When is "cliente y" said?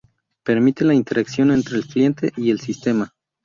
1.85-2.49